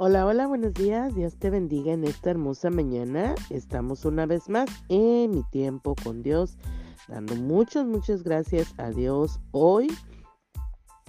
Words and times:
Hola, 0.00 0.26
hola, 0.26 0.46
buenos 0.46 0.74
días. 0.74 1.12
Dios 1.16 1.34
te 1.40 1.50
bendiga 1.50 1.92
en 1.92 2.04
esta 2.04 2.30
hermosa 2.30 2.70
mañana. 2.70 3.34
Estamos 3.50 4.04
una 4.04 4.26
vez 4.26 4.48
más 4.48 4.70
en 4.88 5.32
mi 5.32 5.42
tiempo 5.50 5.96
con 6.04 6.22
Dios, 6.22 6.56
dando 7.08 7.34
muchas, 7.34 7.84
muchas 7.84 8.22
gracias 8.22 8.72
a 8.78 8.90
Dios. 8.90 9.40
Hoy, 9.50 9.88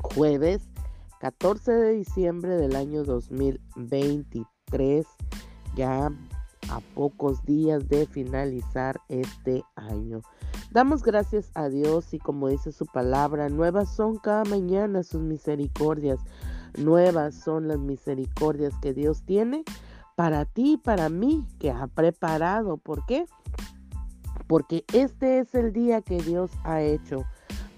jueves 0.01 0.63
14 1.19 1.71
de 1.71 1.91
diciembre 1.91 2.55
del 2.55 2.75
año 2.75 3.03
2023, 3.03 5.05
ya 5.75 6.11
a 6.71 6.79
pocos 6.95 7.45
días 7.45 7.87
de 7.89 8.07
finalizar 8.07 8.99
este 9.07 9.63
año. 9.75 10.23
Damos 10.71 11.03
gracias 11.03 11.51
a 11.53 11.69
Dios 11.69 12.11
y 12.15 12.17
como 12.17 12.47
dice 12.47 12.71
su 12.71 12.87
palabra, 12.87 13.49
nuevas 13.49 13.95
son 13.95 14.17
cada 14.17 14.45
mañana 14.45 15.03
sus 15.03 15.21
misericordias 15.21 16.19
Nuevas 16.77 17.35
son 17.35 17.67
las 17.67 17.79
misericordias 17.79 18.73
que 18.81 18.93
Dios 18.93 19.23
tiene 19.23 19.63
para 20.15 20.43
ti 20.43 20.73
y 20.73 20.77
para 20.77 21.07
mí, 21.07 21.47
que 21.59 21.71
ha 21.71 21.87
preparado. 21.87 22.77
¿Por 22.77 23.05
qué? 23.05 23.25
Porque 24.47 24.83
este 24.93 25.39
es 25.39 25.55
el 25.55 25.71
día 25.71 26.01
que 26.01 26.17
Dios 26.21 26.51
ha 26.63 26.81
hecho 26.81 27.23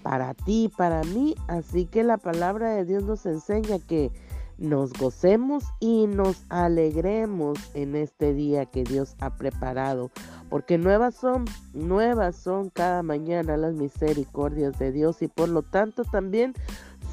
para 0.02 0.34
ti 0.34 0.64
y 0.64 0.68
para 0.68 1.04
mí. 1.04 1.34
Así 1.46 1.86
que 1.86 2.02
la 2.02 2.18
palabra 2.18 2.70
de 2.70 2.84
Dios 2.84 3.04
nos 3.04 3.26
enseña 3.26 3.78
que 3.78 4.10
nos 4.58 4.92
gocemos 4.92 5.64
y 5.80 6.06
nos 6.06 6.44
alegremos 6.48 7.58
en 7.74 7.96
este 7.96 8.32
día 8.32 8.66
que 8.66 8.84
Dios 8.84 9.14
ha 9.20 9.36
preparado. 9.36 10.10
Porque 10.50 10.78
nuevas 10.78 11.14
son, 11.14 11.44
nuevas 11.72 12.36
son 12.36 12.70
cada 12.70 13.02
mañana 13.02 13.56
las 13.56 13.74
misericordias 13.74 14.78
de 14.78 14.92
Dios 14.92 15.22
y 15.22 15.28
por 15.28 15.48
lo 15.48 15.62
tanto 15.62 16.04
también 16.04 16.54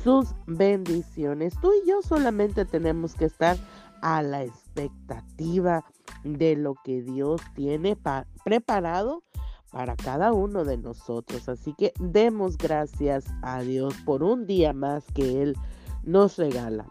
sus 0.03 0.29
bendiciones. 0.47 1.53
Tú 1.61 1.71
y 1.83 1.87
yo 1.87 2.01
solamente 2.01 2.65
tenemos 2.65 3.15
que 3.15 3.25
estar 3.25 3.57
a 4.01 4.21
la 4.21 4.43
expectativa 4.43 5.83
de 6.23 6.55
lo 6.55 6.75
que 6.83 7.01
Dios 7.01 7.41
tiene 7.55 7.97
preparado 8.43 9.23
para 9.71 9.95
cada 9.95 10.33
uno 10.33 10.65
de 10.65 10.77
nosotros. 10.77 11.47
Así 11.49 11.73
que 11.77 11.93
demos 11.99 12.57
gracias 12.57 13.25
a 13.41 13.61
Dios 13.61 13.93
por 14.05 14.23
un 14.23 14.45
día 14.45 14.73
más 14.73 15.05
que 15.13 15.41
Él 15.41 15.55
nos 16.03 16.37
regala. 16.37 16.87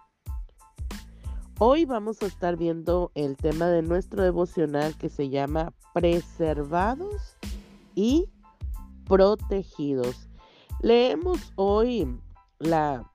Hoy 1.59 1.84
vamos 1.87 2.22
a 2.22 2.27
estar 2.27 2.56
viendo 2.56 3.11
el 3.17 3.37
tema 3.37 3.67
de 3.67 3.83
nuestro 3.83 4.22
devocional 4.22 4.97
que 4.97 5.09
se 5.09 5.28
llama 5.28 5.72
preservados 5.93 7.37
y 7.97 8.31
protegidos. 9.06 10.28
Leemos 10.81 11.53
hoy 11.56 12.06
la, 12.59 13.12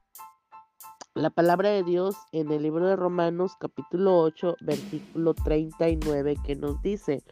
la 1.16 1.30
palabra 1.30 1.70
de 1.70 1.84
Dios 1.84 2.16
en 2.32 2.52
el 2.52 2.64
libro 2.64 2.88
de 2.88 2.96
Romanos 2.96 3.54
capítulo 3.60 4.20
8 4.20 4.58
versículo 4.62 5.34
39 5.34 6.38
que 6.46 6.56
nos 6.56 6.82
dice, 6.82 7.24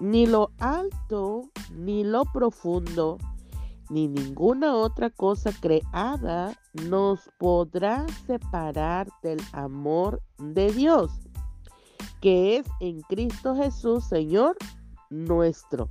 ni 0.00 0.26
lo 0.26 0.50
alto, 0.58 1.50
ni 1.74 2.04
lo 2.04 2.24
profundo, 2.24 3.18
ni 3.88 4.08
ninguna 4.08 4.74
otra 4.74 5.10
cosa 5.10 5.50
creada 5.60 6.58
nos 6.72 7.30
podrá 7.38 8.06
separar 8.26 9.08
del 9.22 9.40
amor 9.52 10.20
de 10.38 10.72
Dios, 10.72 11.10
que 12.20 12.58
es 12.58 12.66
en 12.80 13.00
Cristo 13.02 13.54
Jesús, 13.54 14.04
Señor 14.04 14.56
nuestro. 15.08 15.86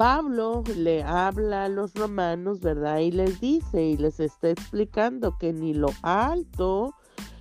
Pablo 0.00 0.64
le 0.78 1.02
habla 1.02 1.64
a 1.64 1.68
los 1.68 1.92
romanos, 1.92 2.60
¿verdad? 2.60 3.00
Y 3.00 3.12
les 3.12 3.38
dice 3.38 3.84
y 3.84 3.98
les 3.98 4.18
está 4.18 4.48
explicando 4.48 5.36
que 5.36 5.52
ni 5.52 5.74
lo 5.74 5.90
alto 6.00 6.94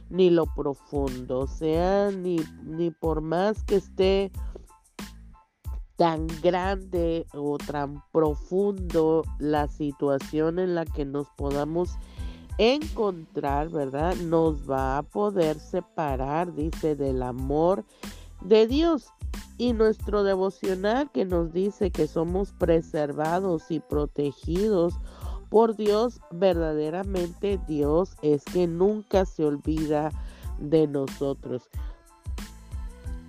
ni 0.10 0.30
lo 0.30 0.46
profundo, 0.46 1.40
o 1.40 1.48
sea, 1.48 2.12
ni, 2.12 2.36
ni 2.66 2.92
por 2.92 3.22
más 3.22 3.64
que 3.64 3.78
esté 3.78 4.34
tan 5.96 6.28
grande 6.44 7.28
o 7.34 7.58
tan 7.60 8.04
profundo 8.12 9.24
la 9.40 9.70
situación 9.70 10.60
en 10.60 10.76
la 10.76 10.84
que 10.84 11.06
nos 11.06 11.30
podamos 11.38 11.92
encontrar, 12.58 13.70
¿verdad? 13.70 14.18
Nos 14.18 14.70
va 14.70 14.98
a 14.98 15.04
poder 15.04 15.58
separar, 15.60 16.54
dice, 16.54 16.98
del 16.98 17.24
amor 17.24 17.86
de 18.42 18.68
Dios 18.68 19.14
y 19.58 19.74
nuestro 19.74 20.24
devocional 20.24 21.12
que 21.12 21.26
nos 21.26 21.52
dice 21.52 21.92
que 21.92 22.08
somos 22.08 22.54
preservados 22.54 23.70
y 23.70 23.80
protegidos 23.80 24.96
por 25.50 25.76
Dios, 25.76 26.22
verdaderamente 26.32 27.60
Dios 27.68 28.16
es 28.22 28.44
que 28.46 28.68
nunca 28.68 29.26
se 29.26 29.46
olvida 29.46 30.12
de 30.60 30.88
nosotros. 30.88 31.64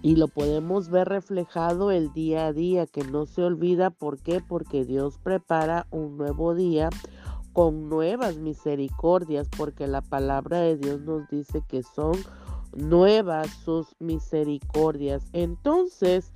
Y 0.03 0.17
lo 0.17 0.29
podemos 0.29 0.89
ver 0.89 1.09
reflejado 1.09 1.91
el 1.91 2.13
día 2.13 2.47
a 2.47 2.53
día, 2.53 2.87
que 2.87 3.05
no 3.05 3.27
se 3.27 3.43
olvida. 3.43 3.91
¿Por 3.91 4.19
qué? 4.19 4.41
Porque 4.47 4.85
Dios 4.85 5.19
prepara 5.23 5.87
un 5.91 6.17
nuevo 6.17 6.55
día 6.55 6.89
con 7.53 7.89
nuevas 7.89 8.37
misericordias, 8.37 9.49
porque 9.57 9.87
la 9.87 10.01
palabra 10.01 10.61
de 10.61 10.77
Dios 10.77 11.01
nos 11.01 11.29
dice 11.29 11.63
que 11.67 11.83
son 11.83 12.15
nuevas 12.73 13.49
sus 13.65 13.95
misericordias. 13.99 15.25
Entonces, 15.33 16.33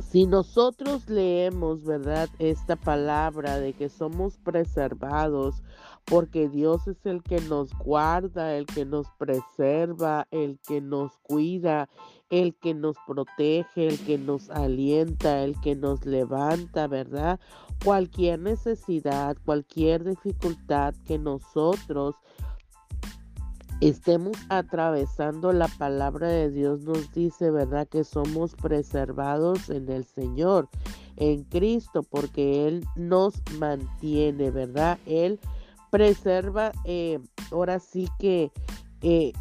si 0.00 0.26
nosotros 0.26 1.08
leemos, 1.08 1.82
¿verdad? 1.82 2.28
Esta 2.38 2.76
palabra 2.76 3.58
de 3.58 3.72
que 3.72 3.88
somos 3.88 4.36
preservados, 4.38 5.62
porque 6.04 6.48
Dios 6.48 6.86
es 6.86 7.04
el 7.06 7.22
que 7.22 7.40
nos 7.40 7.76
guarda, 7.76 8.56
el 8.56 8.66
que 8.66 8.84
nos 8.84 9.08
preserva, 9.18 10.26
el 10.30 10.58
que 10.66 10.80
nos 10.80 11.18
cuida, 11.18 11.88
el 12.30 12.54
que 12.54 12.74
nos 12.74 12.96
protege, 13.06 13.88
el 13.88 13.98
que 13.98 14.16
nos 14.16 14.50
alienta, 14.50 15.42
el 15.42 15.60
que 15.60 15.74
nos 15.74 16.06
levanta, 16.06 16.86
¿verdad? 16.86 17.40
Cualquier 17.84 18.38
necesidad, 18.38 19.36
cualquier 19.44 20.04
dificultad 20.04 20.94
que 21.06 21.18
nosotros 21.18 22.14
estemos 23.80 24.36
atravesando 24.48 25.52
la 25.52 25.68
palabra 25.68 26.28
de 26.28 26.50
Dios 26.50 26.82
nos 26.82 27.12
dice, 27.12 27.50
¿verdad? 27.50 27.88
Que 27.88 28.04
somos 28.04 28.54
preservados 28.54 29.70
en 29.70 29.88
el 29.88 30.04
Señor, 30.04 30.68
en 31.16 31.44
Cristo, 31.44 32.02
porque 32.02 32.68
Él 32.68 32.84
nos 32.96 33.42
mantiene, 33.58 34.50
¿verdad? 34.50 34.98
Él 35.06 35.40
preserva, 35.90 36.72
eh, 36.84 37.20
ahora 37.50 37.80
sí 37.80 38.08
que 38.18 38.52
eh, 39.02 39.32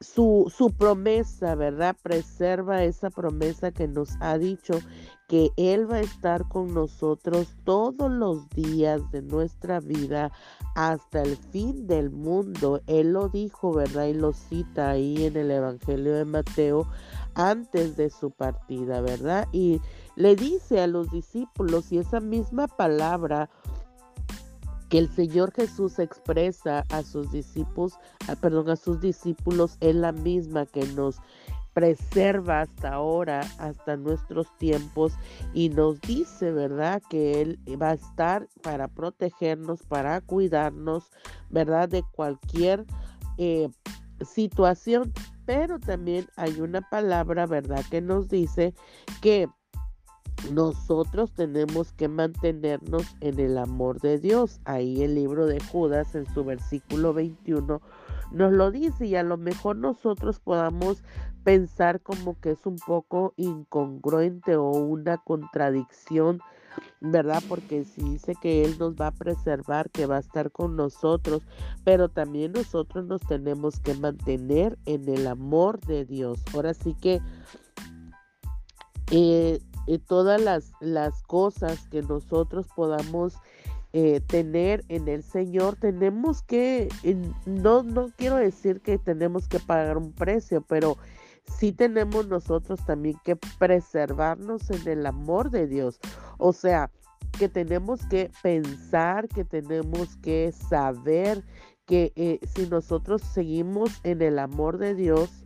su, 0.00 0.52
su 0.54 0.70
promesa, 0.70 1.54
¿verdad? 1.54 1.96
Preserva 2.02 2.84
esa 2.84 3.08
promesa 3.10 3.70
que 3.70 3.88
nos 3.88 4.10
ha 4.20 4.36
dicho 4.36 4.74
que 5.32 5.50
Él 5.56 5.90
va 5.90 5.96
a 5.96 6.00
estar 6.00 6.46
con 6.46 6.74
nosotros 6.74 7.48
todos 7.64 8.10
los 8.10 8.50
días 8.50 9.00
de 9.12 9.22
nuestra 9.22 9.80
vida 9.80 10.30
hasta 10.74 11.22
el 11.22 11.38
fin 11.38 11.86
del 11.86 12.10
mundo. 12.10 12.82
Él 12.86 13.14
lo 13.14 13.30
dijo, 13.30 13.72
¿verdad? 13.72 14.08
Y 14.08 14.12
lo 14.12 14.34
cita 14.34 14.90
ahí 14.90 15.24
en 15.24 15.38
el 15.38 15.50
Evangelio 15.50 16.12
de 16.12 16.26
Mateo 16.26 16.86
antes 17.34 17.96
de 17.96 18.10
su 18.10 18.30
partida, 18.30 19.00
¿verdad? 19.00 19.48
Y 19.52 19.80
le 20.16 20.36
dice 20.36 20.82
a 20.82 20.86
los 20.86 21.10
discípulos 21.10 21.90
y 21.92 21.96
esa 21.96 22.20
misma 22.20 22.68
palabra 22.68 23.48
que 24.90 24.98
el 24.98 25.10
Señor 25.14 25.54
Jesús 25.54 25.98
expresa 25.98 26.84
a 26.90 27.02
sus 27.02 27.32
discípulos, 27.32 27.94
perdón, 28.42 28.68
a 28.68 28.76
sus 28.76 29.00
discípulos 29.00 29.78
es 29.80 29.94
la 29.94 30.12
misma 30.12 30.66
que 30.66 30.84
nos 30.88 31.20
preserva 31.72 32.62
hasta 32.62 32.94
ahora, 32.94 33.40
hasta 33.58 33.96
nuestros 33.96 34.46
tiempos, 34.58 35.12
y 35.54 35.68
nos 35.70 36.00
dice, 36.00 36.52
¿verdad?, 36.52 37.02
que 37.08 37.40
Él 37.40 37.58
va 37.80 37.90
a 37.90 37.94
estar 37.94 38.48
para 38.62 38.88
protegernos, 38.88 39.82
para 39.82 40.20
cuidarnos, 40.20 41.10
¿verdad?, 41.50 41.88
de 41.88 42.02
cualquier 42.12 42.84
eh, 43.38 43.68
situación. 44.24 45.12
Pero 45.44 45.80
también 45.80 46.26
hay 46.36 46.60
una 46.60 46.82
palabra, 46.82 47.46
¿verdad?, 47.46 47.84
que 47.90 48.00
nos 48.00 48.28
dice 48.28 48.74
que 49.20 49.48
nosotros 50.50 51.32
tenemos 51.32 51.92
que 51.92 52.08
mantenernos 52.08 53.04
en 53.20 53.38
el 53.38 53.58
amor 53.58 54.00
de 54.00 54.18
Dios. 54.18 54.60
Ahí 54.64 55.02
el 55.02 55.14
libro 55.14 55.46
de 55.46 55.60
Judas 55.60 56.14
en 56.14 56.26
su 56.34 56.44
versículo 56.44 57.14
21 57.14 57.80
nos 58.32 58.52
lo 58.52 58.70
dice 58.70 59.06
y 59.06 59.14
a 59.14 59.22
lo 59.22 59.36
mejor 59.36 59.76
nosotros 59.76 60.40
podamos 60.40 61.02
pensar 61.44 62.00
como 62.00 62.38
que 62.40 62.52
es 62.52 62.66
un 62.66 62.76
poco 62.76 63.34
incongruente 63.36 64.56
o 64.56 64.70
una 64.70 65.18
contradicción, 65.18 66.40
¿verdad? 67.00 67.42
Porque 67.48 67.84
si 67.84 68.02
dice 68.02 68.34
que 68.40 68.64
Él 68.64 68.76
nos 68.78 68.94
va 68.94 69.08
a 69.08 69.12
preservar, 69.12 69.90
que 69.90 70.06
va 70.06 70.16
a 70.16 70.20
estar 70.20 70.50
con 70.50 70.76
nosotros, 70.76 71.42
pero 71.84 72.08
también 72.08 72.52
nosotros 72.52 73.04
nos 73.04 73.20
tenemos 73.22 73.80
que 73.80 73.94
mantener 73.94 74.78
en 74.86 75.08
el 75.08 75.26
amor 75.26 75.80
de 75.80 76.04
Dios. 76.04 76.40
Ahora 76.54 76.74
sí 76.74 76.94
que... 77.00 77.20
Eh, 79.10 79.60
todas 80.06 80.40
las, 80.40 80.72
las 80.80 81.22
cosas 81.22 81.88
que 81.88 82.02
nosotros 82.02 82.66
podamos 82.74 83.34
eh, 83.92 84.20
tener 84.26 84.84
en 84.88 85.08
el 85.08 85.22
Señor, 85.22 85.76
tenemos 85.76 86.42
que, 86.42 86.88
no, 87.44 87.82
no 87.82 88.10
quiero 88.16 88.36
decir 88.36 88.80
que 88.80 88.96
tenemos 88.96 89.48
que 89.48 89.58
pagar 89.58 89.98
un 89.98 90.12
precio, 90.12 90.62
pero 90.62 90.96
sí 91.46 91.72
tenemos 91.72 92.28
nosotros 92.28 92.84
también 92.86 93.16
que 93.24 93.36
preservarnos 93.58 94.70
en 94.70 94.88
el 94.88 95.06
amor 95.06 95.50
de 95.50 95.66
Dios. 95.66 96.00
O 96.38 96.52
sea, 96.52 96.90
que 97.38 97.48
tenemos 97.48 98.04
que 98.06 98.30
pensar, 98.42 99.28
que 99.28 99.44
tenemos 99.44 100.16
que 100.16 100.52
saber 100.52 101.42
que 101.86 102.12
eh, 102.16 102.40
si 102.54 102.66
nosotros 102.66 103.22
seguimos 103.22 103.90
en 104.04 104.22
el 104.22 104.38
amor 104.38 104.78
de 104.78 104.94
Dios, 104.94 105.44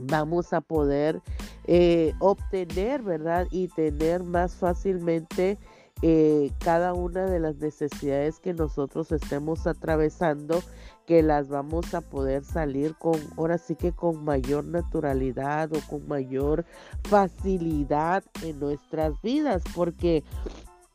vamos 0.00 0.52
a 0.52 0.60
poder 0.60 1.20
eh, 1.66 2.14
obtener, 2.18 3.02
¿verdad? 3.02 3.46
Y 3.50 3.68
tener 3.68 4.22
más 4.22 4.54
fácilmente 4.54 5.58
eh, 6.06 6.52
cada 6.58 6.92
una 6.92 7.24
de 7.24 7.40
las 7.40 7.56
necesidades 7.56 8.38
que 8.38 8.52
nosotros 8.52 9.10
estemos 9.10 9.66
atravesando, 9.66 10.62
que 11.06 11.22
las 11.22 11.48
vamos 11.48 11.94
a 11.94 12.02
poder 12.02 12.44
salir 12.44 12.94
con, 12.96 13.18
ahora 13.38 13.56
sí 13.56 13.74
que 13.74 13.92
con 13.92 14.22
mayor 14.22 14.66
naturalidad 14.66 15.72
o 15.72 15.80
con 15.88 16.06
mayor 16.06 16.66
facilidad 17.04 18.22
en 18.42 18.60
nuestras 18.60 19.14
vidas, 19.22 19.62
porque 19.74 20.22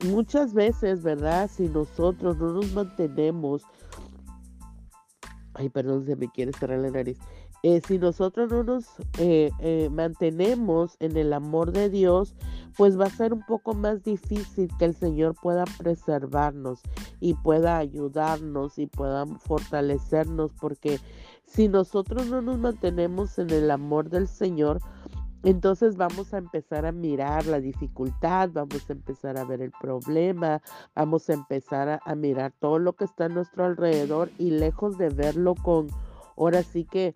muchas 0.05 0.53
veces, 0.53 1.01
¿verdad? 1.01 1.49
Si 1.51 1.69
nosotros 1.69 2.37
no 2.37 2.53
nos 2.53 2.71
mantenemos, 2.73 3.63
ay, 5.55 5.69
perdón, 5.69 6.05
se 6.05 6.17
me 6.17 6.29
quiere 6.29 6.53
cerrar 6.53 6.77
la 6.77 6.91
nariz. 6.91 7.17
Eh, 7.61 7.81
si 7.85 7.97
nosotros 7.97 8.49
no 8.51 8.63
nos 8.63 8.85
eh, 9.17 9.51
eh, 9.59 9.89
mantenemos 9.91 10.95
en 10.99 11.17
el 11.17 11.33
amor 11.33 11.73
de 11.73 11.89
Dios, 11.89 12.35
pues 12.77 12.97
va 12.97 13.05
a 13.05 13.09
ser 13.09 13.33
un 13.33 13.45
poco 13.45 13.73
más 13.73 14.03
difícil 14.03 14.69
que 14.77 14.85
el 14.85 14.95
Señor 14.95 15.35
pueda 15.41 15.65
preservarnos 15.77 16.79
y 17.19 17.33
pueda 17.33 17.77
ayudarnos 17.77 18.79
y 18.79 18.87
pueda 18.87 19.25
fortalecernos, 19.25 20.51
porque 20.53 20.99
si 21.45 21.67
nosotros 21.67 22.27
no 22.27 22.41
nos 22.41 22.57
mantenemos 22.59 23.37
en 23.39 23.49
el 23.49 23.69
amor 23.71 24.09
del 24.09 24.29
Señor, 24.29 24.79
entonces 25.43 25.97
vamos 25.97 26.33
a 26.33 26.37
empezar 26.37 26.85
a 26.85 26.93
mirar 26.93 27.45
la 27.45 27.59
dificultad, 27.59 28.49
vamos 28.53 28.89
a 28.89 28.93
empezar 28.93 29.37
a 29.37 29.43
ver 29.43 29.61
el 29.61 29.71
problema, 29.71 30.61
vamos 30.95 31.29
a 31.29 31.33
empezar 31.33 31.99
a 32.03 32.15
mirar 32.15 32.53
todo 32.59 32.79
lo 32.79 32.93
que 32.93 33.05
está 33.05 33.25
a 33.25 33.29
nuestro 33.29 33.65
alrededor 33.65 34.31
y 34.37 34.51
lejos 34.51 34.97
de 34.97 35.09
verlo 35.09 35.55
con, 35.55 35.87
ahora 36.37 36.63
sí 36.63 36.85
que 36.85 37.15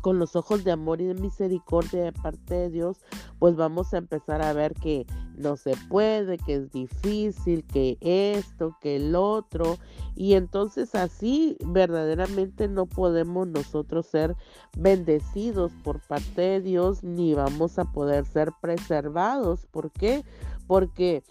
con 0.00 0.18
los 0.18 0.36
ojos 0.36 0.64
de 0.64 0.72
amor 0.72 1.00
y 1.00 1.04
de 1.06 1.14
misericordia 1.14 2.04
de 2.04 2.12
parte 2.12 2.54
de 2.54 2.70
Dios, 2.70 2.98
pues 3.38 3.56
vamos 3.56 3.92
a 3.94 3.98
empezar 3.98 4.42
a 4.42 4.52
ver 4.52 4.74
que 4.74 5.06
no 5.36 5.56
se 5.56 5.74
puede, 5.88 6.38
que 6.38 6.54
es 6.54 6.72
difícil, 6.72 7.64
que 7.64 7.98
esto, 8.00 8.76
que 8.80 8.96
el 8.96 9.14
otro. 9.14 9.78
Y 10.14 10.34
entonces 10.34 10.94
así 10.94 11.56
verdaderamente 11.64 12.68
no 12.68 12.86
podemos 12.86 13.46
nosotros 13.46 14.06
ser 14.06 14.34
bendecidos 14.76 15.72
por 15.84 16.00
parte 16.00 16.40
de 16.40 16.60
Dios, 16.60 17.02
ni 17.02 17.34
vamos 17.34 17.78
a 17.78 17.84
poder 17.84 18.24
ser 18.24 18.52
preservados. 18.60 19.66
¿Por 19.70 19.90
qué? 19.90 20.24
Porque 20.66 21.22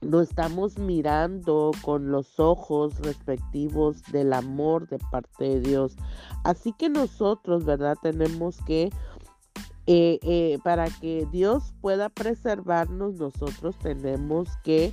no 0.00 0.20
estamos 0.20 0.78
mirando 0.78 1.72
con 1.82 2.10
los 2.10 2.40
ojos 2.40 2.98
respectivos 3.00 4.02
del 4.10 4.32
amor 4.32 4.88
de 4.88 4.98
parte 4.98 5.44
de 5.44 5.60
Dios. 5.60 5.96
Así 6.42 6.72
que 6.72 6.88
nosotros, 6.88 7.64
¿verdad? 7.64 7.96
Tenemos 8.00 8.58
que, 8.66 8.90
eh, 9.86 10.18
eh, 10.22 10.58
para 10.64 10.88
que 10.88 11.26
Dios 11.30 11.74
pueda 11.80 12.08
preservarnos, 12.08 13.14
nosotros 13.14 13.76
tenemos 13.78 14.48
que, 14.64 14.92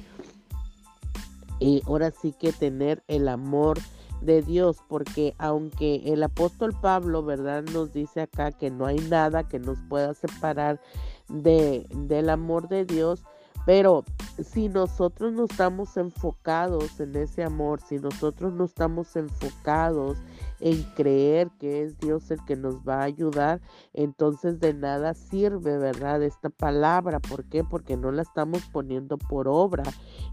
eh, 1.62 1.82
ahora 1.86 2.12
sí 2.12 2.34
que 2.34 2.52
tener 2.52 3.04
el 3.08 3.30
amor 3.30 3.80
de 4.22 4.42
Dios, 4.42 4.78
porque 4.90 5.36
aunque 5.38 6.02
el 6.06 6.24
apóstol 6.24 6.76
Pablo, 6.82 7.24
¿verdad? 7.24 7.64
Nos 7.72 7.94
dice 7.94 8.22
acá 8.22 8.52
que 8.52 8.72
no 8.72 8.86
hay 8.86 8.98
nada 8.98 9.48
que 9.48 9.60
nos 9.60 9.78
pueda 9.88 10.14
separar 10.16 10.82
de, 11.30 11.88
del 11.94 12.30
amor 12.30 12.68
de 12.68 12.84
Dios, 12.84 13.24
pero 13.66 14.04
si 14.44 14.70
nosotros 14.70 15.34
no 15.34 15.46
estamos 15.46 15.98
enfocados 15.98 17.00
en 17.00 17.16
ese 17.16 17.44
amor, 17.44 17.82
si 17.82 17.98
nosotros 18.00 18.54
no 18.54 18.66
estamos 18.66 19.16
enfocados 19.16 20.18
en 20.60 20.84
creer 20.96 21.50
que 21.60 21.84
es 21.84 21.98
Dios 22.00 22.32
el 22.32 22.44
que 22.46 22.56
nos 22.56 22.78
va 22.78 23.02
a 23.02 23.04
ayudar, 23.04 23.62
entonces 23.94 24.60
de 24.60 24.74
nada 24.74 25.14
sirve, 25.14 25.78
¿verdad? 25.78 26.24
Esta 26.24 26.50
palabra. 26.50 27.20
¿Por 27.20 27.46
qué? 27.46 27.64
Porque 27.64 27.98
no 27.98 28.12
la 28.12 28.22
estamos 28.22 28.64
poniendo 28.72 29.18
por 29.18 29.48
obra 29.48 29.84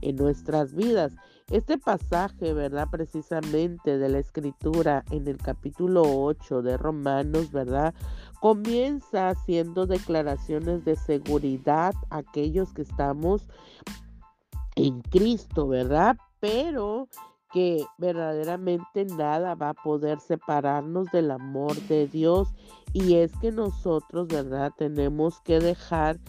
en 0.00 0.16
nuestras 0.16 0.74
vidas. 0.74 1.14
Este 1.50 1.76
pasaje, 1.76 2.54
¿verdad? 2.54 2.88
Precisamente 2.90 3.98
de 3.98 4.08
la 4.08 4.18
escritura 4.18 5.04
en 5.10 5.28
el 5.28 5.36
capítulo 5.36 6.02
8 6.02 6.62
de 6.62 6.78
Romanos, 6.78 7.52
¿verdad? 7.52 7.94
Comienza 8.44 9.30
haciendo 9.30 9.86
declaraciones 9.86 10.84
de 10.84 10.96
seguridad 10.96 11.94
a 12.10 12.18
aquellos 12.18 12.74
que 12.74 12.82
estamos 12.82 13.48
en 14.76 15.00
Cristo, 15.00 15.66
¿verdad? 15.66 16.18
Pero 16.40 17.08
que 17.54 17.82
verdaderamente 17.96 19.06
nada 19.06 19.54
va 19.54 19.70
a 19.70 19.72
poder 19.82 20.20
separarnos 20.20 21.10
del 21.10 21.30
amor 21.30 21.74
de 21.88 22.06
Dios. 22.06 22.48
Y 22.92 23.14
es 23.14 23.32
que 23.40 23.50
nosotros, 23.50 24.28
¿verdad? 24.28 24.72
Tenemos 24.76 25.40
que 25.40 25.58
dejar 25.58 26.20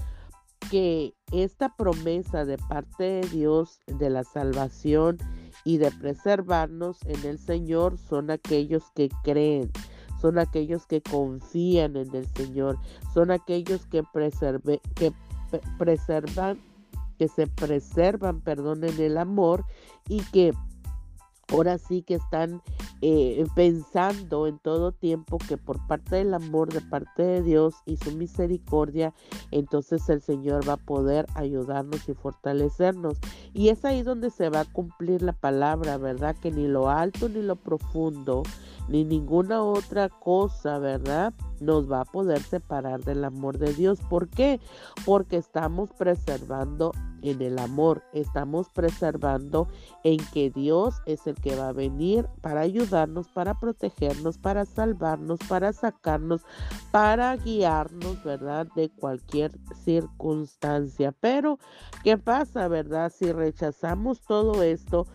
que 0.72 1.14
esta 1.34 1.76
promesa 1.76 2.46
de 2.46 2.58
parte 2.58 3.04
de 3.04 3.28
Dios 3.28 3.82
de 3.88 4.10
la 4.10 4.24
salvación 4.24 5.18
y 5.66 5.80
de 5.80 5.92
preservarnos 5.92 6.98
en 7.08 7.26
el 7.26 7.40
Señor 7.40 7.98
son 7.98 8.32
aquellos 8.32 8.90
que 8.92 9.10
creen, 9.22 9.70
son 10.26 10.40
aquellos 10.40 10.88
que 10.88 11.04
confían 11.04 11.96
en 11.98 12.16
el 12.16 12.26
Señor, 12.34 12.80
son 13.14 13.30
aquellos 13.30 13.86
que, 13.86 14.02
preserve, 14.02 14.82
que 14.96 15.14
preservan, 15.78 16.60
que 17.20 17.28
se 17.28 17.46
preservan, 17.46 18.42
perdón, 18.42 18.84
en 18.84 19.00
el 19.00 19.20
amor 19.20 19.66
y 20.10 20.22
que 20.32 20.52
ahora 21.50 21.78
sí 21.78 22.02
que 22.02 22.16
están 22.16 22.64
eh, 23.08 23.46
pensando 23.54 24.48
en 24.48 24.58
todo 24.58 24.92
tiempo 24.92 25.38
que 25.38 25.58
por 25.58 25.86
parte 25.86 26.16
del 26.16 26.34
amor 26.34 26.74
de 26.74 26.82
parte 26.82 27.22
de 27.22 27.44
Dios 27.44 27.76
y 27.86 27.98
su 27.98 28.12
misericordia, 28.14 29.14
entonces 29.52 30.10
el 30.10 30.24
Señor 30.24 30.68
va 30.68 30.74
a 30.74 30.78
poder 30.78 31.28
ayudarnos 31.36 32.10
y 32.10 32.16
fortalecernos. 32.16 33.20
Y 33.54 33.70
es 33.70 33.86
ahí 33.86 34.02
donde 34.02 34.32
se 34.32 34.50
va 34.50 34.62
a 34.62 34.66
cumplir 34.66 35.22
la 35.22 35.34
palabra, 35.34 35.98
¿verdad? 35.98 36.36
Que 36.36 36.50
ni 36.50 36.68
lo 36.68 36.90
alto 36.90 37.30
ni 37.30 37.44
lo 37.44 37.58
profundo, 37.58 38.42
ni 38.90 39.04
ninguna 39.04 39.62
otra 39.62 40.10
cosa, 40.10 40.80
¿verdad? 40.80 41.32
Nos 41.60 41.92
va 41.92 42.02
a 42.02 42.06
poder 42.06 42.42
separar 42.42 43.04
del 43.04 43.24
amor 43.24 43.58
de 43.58 43.74
Dios. 43.74 44.00
¿Por 44.10 44.30
qué? 44.30 44.60
Porque 45.06 45.38
estamos 45.38 45.92
preservando 45.94 46.92
en 47.22 47.42
el 47.42 47.58
amor, 47.60 48.04
estamos 48.14 48.70
preservando 48.70 49.68
en 50.04 50.18
que 50.32 50.52
Dios 50.52 51.02
es 51.06 51.26
el 51.28 51.36
que 51.36 51.56
va 51.56 51.70
a 51.70 51.74
venir 51.74 52.28
para 52.42 52.62
ayudarnos, 52.62 53.28
para 53.30 53.60
protegernos, 53.60 54.38
para 54.38 54.66
salvarnos, 54.66 55.40
para 55.48 55.74
sacarnos, 55.74 56.42
para 56.92 57.36
guiarnos, 57.38 58.24
¿verdad? 58.24 58.68
De 58.76 58.90
cualquier 58.90 59.52
circunstancia. 59.84 61.14
Pero, 61.20 61.58
¿qué 62.04 62.18
pasa, 62.18 62.68
verdad? 62.68 63.12
Si 63.16 63.32
rechazamos 63.32 64.22
todo 64.22 64.62
esto, 64.62 65.08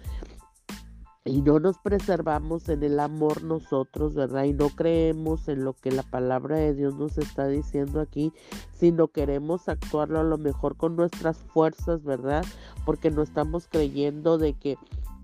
y 1.30 1.42
no 1.42 1.60
nos 1.60 1.78
preservamos 1.78 2.68
en 2.68 2.82
el 2.82 2.98
amor 2.98 3.44
nosotros, 3.44 4.14
¿verdad? 4.14 4.44
Y 4.44 4.52
no 4.52 4.68
creemos 4.68 5.46
en 5.46 5.64
lo 5.64 5.74
que 5.74 5.92
la 5.92 6.02
palabra 6.02 6.56
de 6.56 6.74
Dios 6.74 6.96
nos 6.96 7.18
está 7.18 7.46
diciendo 7.46 8.00
aquí, 8.00 8.32
sino 8.72 9.06
queremos 9.06 9.68
actuarlo 9.68 10.18
a 10.18 10.24
lo 10.24 10.38
mejor 10.38 10.76
con 10.76 10.96
nuestras 10.96 11.38
fuerzas, 11.38 12.02
¿verdad? 12.02 12.44
Porque 12.84 13.12
no 13.12 13.22
estamos 13.22 13.68
creyendo 13.68 14.38
de 14.38 14.54
que 14.54 14.76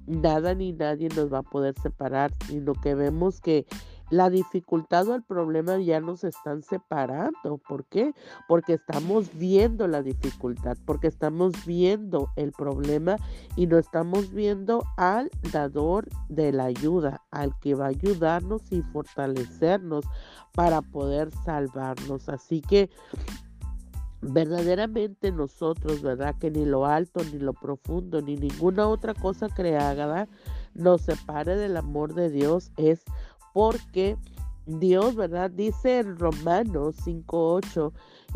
nada 0.07 0.55
ni 0.55 0.73
nadie 0.73 1.09
nos 1.09 1.33
va 1.33 1.39
a 1.39 1.43
poder 1.43 1.75
separar, 1.83 2.33
sino 2.47 2.75
que 2.75 2.95
vemos 2.95 3.41
que 3.41 3.67
la 4.11 4.31
dificultad 4.31 5.09
o 5.09 5.15
el 5.15 5.23
problema 5.23 5.79
ya 5.79 6.01
nos 6.01 6.25
están 6.25 6.63
separando. 6.63 7.59
¿Por 7.59 7.85
qué? 7.87 8.15
Porque 8.49 8.75
estamos 8.75 9.31
viendo 9.35 9.89
la 9.89 10.03
dificultad, 10.03 10.77
porque 10.85 11.09
estamos 11.09 11.53
viendo 11.65 12.31
el 12.37 12.53
problema 12.53 13.17
y 13.57 13.67
no 13.67 13.79
estamos 13.79 14.33
viendo 14.33 14.85
al 14.97 15.31
dador 15.53 16.09
de 16.29 16.53
la 16.53 16.65
ayuda, 16.65 17.23
al 17.31 17.59
que 17.61 17.75
va 17.75 17.87
a 17.87 17.89
ayudarnos 17.89 18.63
y 18.71 18.83
fortalecernos 18.83 20.05
para 20.53 20.83
poder 20.83 21.31
salvarnos. 21.45 22.29
Así 22.29 22.61
que 22.61 22.91
verdaderamente 24.23 25.33
nosotros, 25.33 26.03
¿verdad? 26.03 26.37
Que 26.39 26.51
ni 26.51 26.65
lo 26.65 26.87
alto, 26.87 27.23
ni 27.33 27.39
lo 27.39 27.53
profundo, 27.53 28.23
ni 28.23 28.37
ninguna 28.37 28.89
otra 28.89 29.15
cosa 29.15 29.49
creada 29.49 30.29
nos 30.75 31.03
separe 31.03 31.57
del 31.57 31.77
amor 31.77 32.15
de 32.15 32.31
Dios 32.31 32.71
es 32.77 33.03
porque 33.57 34.19
Dios, 34.67 35.17
¿verdad? 35.17 35.51
Dice 35.51 36.01
en 36.01 36.19
Romanos 36.19 36.95
5.8 37.07 37.91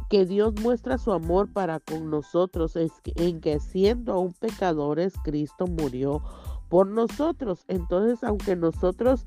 que 0.09 0.25
Dios 0.25 0.55
muestra 0.63 0.97
su 0.97 1.13
amor 1.13 1.53
para 1.53 1.79
con 1.79 2.09
nosotros 2.09 2.73
en 3.05 3.41
que 3.43 3.61
siendo 3.61 4.15
aún 4.15 4.33
pecadores, 4.33 5.13
Cristo 5.23 5.67
murió 5.67 6.23
por 6.71 6.87
nosotros. 6.87 7.67
Entonces, 7.69 8.25
aunque 8.25 8.57
nosotros 8.57 9.27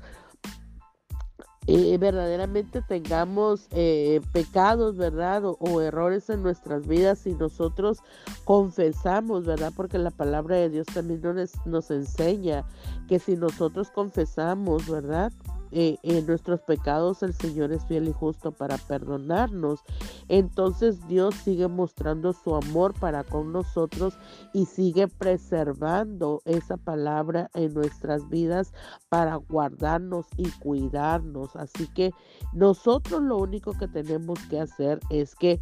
eh, 1.68 1.96
verdaderamente 1.96 2.82
tengamos 2.82 3.68
eh, 3.70 4.20
pecados, 4.32 4.96
¿verdad? 4.96 5.44
O, 5.44 5.80
errores 5.80 6.28
en 6.28 6.42
nuestras 6.42 6.88
vidas 6.88 7.24
y 7.26 7.34
nosotros 7.34 8.00
confesamos, 8.42 9.46
¿verdad? 9.46 9.72
Porque 9.76 9.98
la 9.98 10.10
palabra 10.10 10.56
de 10.56 10.70
Dios 10.70 10.88
también 10.92 11.22
nos 11.66 11.90
enseña 11.92 12.64
que 13.06 13.20
si 13.20 13.36
nosotros 13.36 13.90
confesamos, 13.92 14.88
¿verdad? 14.88 15.32
Eh, 15.76 15.98
en 16.04 16.24
nuestros 16.24 16.60
pecados 16.60 17.24
el 17.24 17.34
Señor 17.34 17.72
es 17.72 17.84
fiel 17.86 18.06
y 18.06 18.12
justo 18.12 18.52
para 18.52 18.78
perdonarnos. 18.78 19.80
Entonces 20.28 21.04
Dios 21.08 21.34
sigue 21.34 21.66
mostrando 21.66 22.32
su 22.32 22.54
amor 22.54 22.94
para 22.94 23.24
con 23.24 23.50
nosotros 23.50 24.14
y 24.52 24.66
sigue 24.66 25.08
preservando 25.08 26.42
esa 26.44 26.76
palabra 26.76 27.50
en 27.54 27.74
nuestras 27.74 28.28
vidas 28.28 28.72
para 29.08 29.34
guardarnos 29.34 30.26
y 30.36 30.48
cuidarnos. 30.60 31.56
Así 31.56 31.88
que 31.88 32.12
nosotros 32.52 33.20
lo 33.20 33.38
único 33.38 33.72
que 33.72 33.88
tenemos 33.88 34.38
que 34.48 34.60
hacer 34.60 35.00
es 35.10 35.34
que 35.34 35.60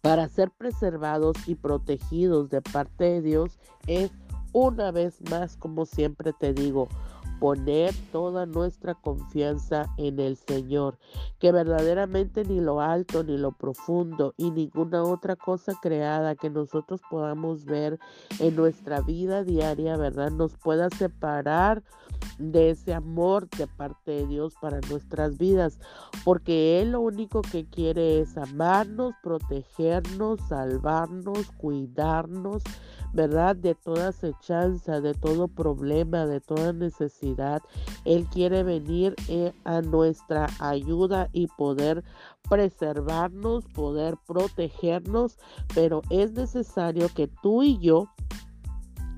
para 0.00 0.28
ser 0.28 0.50
preservados 0.50 1.36
y 1.46 1.54
protegidos 1.54 2.50
de 2.50 2.60
parte 2.60 3.04
de 3.04 3.22
Dios 3.22 3.60
es 3.86 4.10
una 4.52 4.90
vez 4.90 5.22
más, 5.30 5.56
como 5.56 5.86
siempre 5.86 6.32
te 6.32 6.52
digo, 6.52 6.88
poner 7.42 7.92
toda 8.12 8.46
nuestra 8.46 8.94
confianza 8.94 9.92
en 9.96 10.20
el 10.20 10.36
Señor, 10.36 10.96
que 11.40 11.50
verdaderamente 11.50 12.44
ni 12.44 12.60
lo 12.60 12.80
alto, 12.80 13.24
ni 13.24 13.36
lo 13.36 13.50
profundo 13.50 14.32
y 14.36 14.52
ninguna 14.52 15.02
otra 15.02 15.34
cosa 15.34 15.72
creada 15.82 16.36
que 16.36 16.50
nosotros 16.50 17.00
podamos 17.10 17.64
ver 17.64 17.98
en 18.38 18.54
nuestra 18.54 19.00
vida 19.00 19.42
diaria, 19.42 19.96
¿verdad? 19.96 20.30
Nos 20.30 20.56
pueda 20.56 20.88
separar 20.90 21.82
de 22.38 22.70
ese 22.70 22.94
amor 22.94 23.48
de 23.50 23.66
parte 23.66 24.12
de 24.12 24.26
Dios 24.28 24.54
para 24.60 24.78
nuestras 24.88 25.36
vidas, 25.36 25.80
porque 26.24 26.80
Él 26.80 26.92
lo 26.92 27.00
único 27.00 27.42
que 27.42 27.66
quiere 27.66 28.20
es 28.20 28.38
amarnos, 28.38 29.14
protegernos, 29.20 30.38
salvarnos, 30.48 31.50
cuidarnos, 31.56 32.62
¿verdad? 33.12 33.56
De 33.56 33.74
toda 33.74 34.08
acechanza, 34.08 35.00
de 35.00 35.14
todo 35.14 35.48
problema, 35.48 36.26
de 36.26 36.40
toda 36.40 36.72
necesidad. 36.72 37.31
Él 38.04 38.26
quiere 38.26 38.62
venir 38.62 39.14
eh, 39.28 39.52
a 39.64 39.80
nuestra 39.80 40.48
ayuda 40.58 41.28
y 41.32 41.46
poder 41.46 42.04
preservarnos, 42.48 43.64
poder 43.68 44.16
protegernos, 44.26 45.38
pero 45.74 46.02
es 46.10 46.32
necesario 46.32 47.08
que 47.14 47.28
tú 47.42 47.62
y 47.62 47.78
yo 47.78 48.08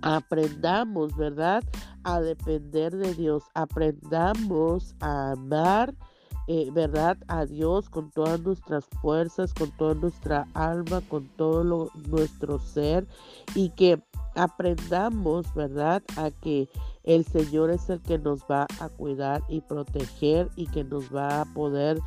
aprendamos, 0.03 1.17
¿verdad? 1.17 1.65
A 2.05 2.21
depender 2.21 2.95
de 2.97 3.15
Dios, 3.15 3.45
aprendamos 3.55 4.95
a 5.01 5.33
amar 5.33 5.95
eh, 6.47 6.69
¿verdad? 6.73 7.17
A 7.29 7.47
Dios 7.47 7.89
con 7.89 8.11
todas 8.11 8.41
nuestras 8.41 8.85
fuerzas, 9.01 9.55
con 9.55 9.71
toda 9.73 9.95
nuestra 9.95 10.47
alma, 10.55 11.01
con 11.09 11.29
todo 11.37 11.91
nuestro 12.09 12.59
ser 12.59 13.07
y 13.55 13.71
que 13.71 14.03
aprendamos, 14.35 15.53
¿verdad? 15.55 16.03
A 16.17 16.31
que 16.31 16.69
el 17.05 17.25
Señor 17.25 17.71
es 17.71 17.89
el 17.89 18.01
que 18.01 18.19
nos 18.19 18.43
va 18.43 18.67
a 18.81 18.89
cuidar 18.89 19.43
y 19.49 19.61
proteger 19.61 20.49
y 20.57 20.67
que 20.67 20.85
nos 20.85 21.15
va 21.15 21.43
a 21.43 21.45
poder 21.47 21.99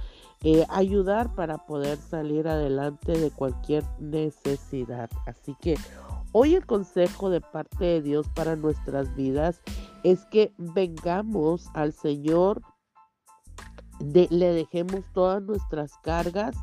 eh, 0.43 0.65
ayudar 0.69 1.33
para 1.33 1.57
poder 1.57 1.97
salir 1.97 2.47
adelante 2.47 3.17
de 3.17 3.31
cualquier 3.31 3.83
necesidad. 3.99 5.09
Así 5.25 5.55
que 5.61 5.77
hoy 6.31 6.55
el 6.55 6.65
consejo 6.65 7.29
de 7.29 7.41
parte 7.41 7.85
de 7.85 8.01
Dios 8.01 8.27
para 8.35 8.55
nuestras 8.55 9.15
vidas 9.15 9.61
es 10.03 10.25
que 10.25 10.53
vengamos 10.57 11.69
al 11.73 11.93
Señor 11.93 12.61
le 13.99 14.53
dejemos 14.53 15.01
todas 15.13 15.41
nuestras 15.41 15.97
cargas, 16.03 16.55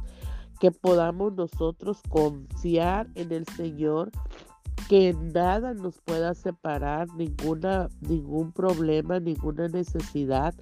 que 0.61 0.71
podamos 0.71 1.35
nosotros 1.35 2.01
confiar 2.09 3.09
en 3.15 3.33
el 3.33 3.47
Señor, 3.47 4.11
que 4.89 5.15
nada 5.15 5.75
nos 5.75 6.01
pueda 6.01 6.35
separar, 6.35 7.09
ninguna, 7.15 7.89
ningún 8.01 8.53
problema, 8.53 9.19
ninguna 9.21 9.69
necesidad 9.69 10.55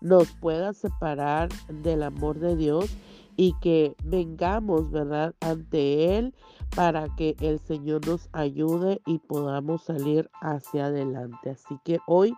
nos 0.00 0.32
pueda 0.32 0.72
separar 0.72 1.48
del 1.68 2.02
amor 2.02 2.38
de 2.38 2.56
Dios 2.56 2.94
y 3.36 3.54
que 3.60 3.96
vengamos, 4.04 4.90
¿verdad?, 4.90 5.34
ante 5.40 6.18
Él 6.18 6.34
para 6.76 7.08
que 7.16 7.36
el 7.40 7.58
Señor 7.58 8.06
nos 8.06 8.28
ayude 8.32 9.00
y 9.06 9.18
podamos 9.18 9.82
salir 9.82 10.30
hacia 10.40 10.86
adelante. 10.86 11.50
Así 11.50 11.78
que 11.84 11.98
hoy 12.06 12.34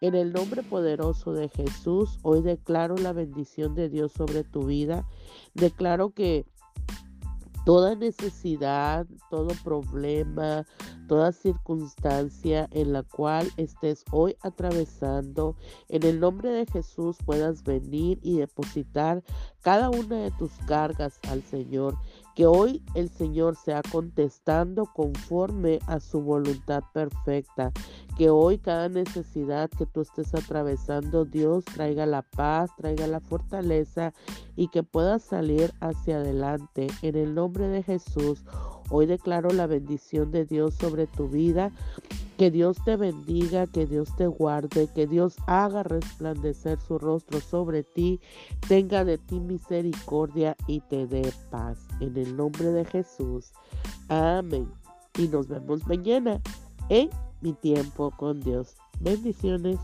en 0.00 0.14
el 0.14 0.32
nombre 0.32 0.62
poderoso 0.62 1.32
de 1.32 1.48
Jesús, 1.48 2.18
hoy 2.22 2.42
declaro 2.42 2.96
la 2.96 3.12
bendición 3.12 3.74
de 3.74 3.88
Dios 3.88 4.12
sobre 4.12 4.44
tu 4.44 4.64
vida. 4.64 5.06
Declaro 5.54 6.10
que 6.10 6.44
toda 7.64 7.96
necesidad, 7.96 9.06
todo 9.28 9.48
problema, 9.64 10.64
toda 11.08 11.32
circunstancia 11.32 12.68
en 12.70 12.92
la 12.92 13.02
cual 13.02 13.50
estés 13.56 14.04
hoy 14.12 14.36
atravesando, 14.40 15.56
en 15.88 16.04
el 16.04 16.20
nombre 16.20 16.50
de 16.50 16.66
Jesús 16.66 17.16
puedas 17.24 17.64
venir 17.64 18.20
y 18.22 18.38
depositar 18.38 19.24
cada 19.62 19.90
una 19.90 20.16
de 20.16 20.30
tus 20.32 20.52
cargas 20.68 21.18
al 21.28 21.42
Señor 21.42 21.96
que 22.36 22.44
hoy 22.44 22.82
el 22.94 23.08
Señor 23.08 23.56
sea 23.56 23.80
contestando 23.90 24.84
conforme 24.84 25.78
a 25.86 26.00
su 26.00 26.20
voluntad 26.20 26.82
perfecta. 26.92 27.72
Que 28.18 28.28
hoy 28.28 28.58
cada 28.58 28.90
necesidad 28.90 29.70
que 29.70 29.86
tú 29.86 30.02
estés 30.02 30.34
atravesando, 30.34 31.24
Dios 31.24 31.64
traiga 31.64 32.04
la 32.04 32.20
paz, 32.20 32.70
traiga 32.76 33.06
la 33.06 33.20
fortaleza 33.20 34.12
y 34.54 34.68
que 34.68 34.82
puedas 34.82 35.22
salir 35.22 35.72
hacia 35.80 36.18
adelante. 36.18 36.88
En 37.00 37.16
el 37.16 37.34
nombre 37.34 37.68
de 37.68 37.82
Jesús, 37.82 38.44
hoy 38.90 39.06
declaro 39.06 39.50
la 39.50 39.66
bendición 39.66 40.30
de 40.30 40.44
Dios 40.44 40.74
sobre 40.74 41.06
tu 41.06 41.28
vida 41.28 41.72
que 42.36 42.50
Dios 42.50 42.76
te 42.84 42.96
bendiga, 42.96 43.66
que 43.66 43.86
Dios 43.86 44.14
te 44.16 44.26
guarde, 44.26 44.88
que 44.94 45.06
Dios 45.06 45.36
haga 45.46 45.82
resplandecer 45.82 46.78
su 46.80 46.98
rostro 46.98 47.40
sobre 47.40 47.82
ti, 47.82 48.20
tenga 48.68 49.04
de 49.04 49.18
ti 49.18 49.40
misericordia 49.40 50.56
y 50.66 50.80
te 50.80 51.06
dé 51.06 51.32
paz. 51.50 51.78
En 52.00 52.16
el 52.16 52.36
nombre 52.36 52.72
de 52.72 52.84
Jesús. 52.84 53.52
Amén. 54.08 54.70
Y 55.18 55.28
nos 55.28 55.48
vemos 55.48 55.86
mañana 55.86 56.40
en 56.88 57.10
mi 57.40 57.52
tiempo 57.54 58.10
con 58.16 58.40
Dios. 58.40 58.76
Bendiciones. 59.00 59.78